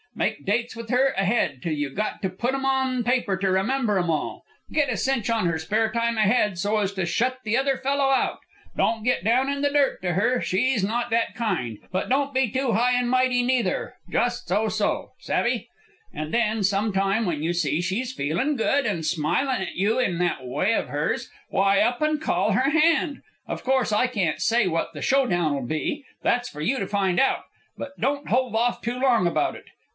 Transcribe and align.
Make 0.15 0.45
dates 0.45 0.75
with 0.75 0.89
her 0.89 1.13
ahead 1.15 1.61
till 1.61 1.71
you 1.71 1.89
got 1.91 2.21
to 2.23 2.29
put 2.29 2.53
'em 2.55 2.65
on 2.65 3.03
paper 3.03 3.37
to 3.37 3.49
remember 3.49 3.97
'em 3.97 4.09
all. 4.09 4.43
Get 4.71 4.89
a 4.89 4.97
cinch 4.97 5.29
on 5.29 5.45
her 5.45 5.57
spare 5.57 5.89
time 5.91 6.17
ahead 6.17 6.57
so 6.57 6.79
as 6.79 6.91
to 6.93 7.05
shut 7.05 7.37
the 7.45 7.55
other 7.55 7.77
fellow 7.77 8.09
out. 8.09 8.39
Don't 8.75 9.03
get 9.03 9.23
down 9.23 9.47
in 9.47 9.61
the 9.61 9.69
dirt 9.69 10.01
to 10.01 10.13
her, 10.13 10.41
she's 10.41 10.83
not 10.83 11.11
that 11.11 11.35
kind, 11.35 11.77
but 11.91 12.09
don't 12.09 12.33
be 12.33 12.49
too 12.49 12.73
high 12.73 12.97
and 12.99 13.09
mighty, 13.09 13.41
neither. 13.41 13.93
Just 14.09 14.49
so 14.49 14.67
so 14.67 15.11
savve? 15.21 15.67
And 16.11 16.33
then, 16.33 16.63
some 16.63 16.91
time 16.91 17.25
when 17.25 17.41
you 17.41 17.53
see 17.53 17.79
she's 17.79 18.11
feelin' 18.11 18.57
good, 18.57 18.85
and 18.85 19.05
smilin' 19.05 19.61
at 19.61 19.75
you 19.75 19.97
in 19.99 20.17
that 20.17 20.45
way 20.45 20.73
of 20.73 20.89
hers, 20.89 21.29
why 21.49 21.79
up 21.79 22.01
and 22.01 22.19
call 22.19 22.51
her 22.51 22.71
hand. 22.71 23.21
Of 23.47 23.63
course 23.63 23.93
I 23.93 24.07
can't 24.07 24.41
say 24.41 24.67
what 24.67 24.91
the 24.93 25.01
showdown'll 25.01 25.65
be. 25.67 26.03
That's 26.21 26.49
for 26.49 26.59
you 26.59 26.79
to 26.79 26.87
find 26.87 27.17
out. 27.19 27.45
But 27.77 27.97
don't 27.99 28.27
hold 28.27 28.55
off 28.55 28.81
too 28.81 28.99
long 28.99 29.25
about 29.25 29.55
it. 29.55 29.65